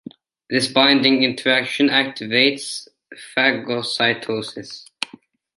[0.49, 2.87] This binding interaction activates
[3.37, 4.85] phagocytosis.